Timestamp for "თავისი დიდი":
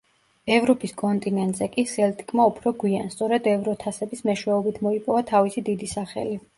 5.33-5.97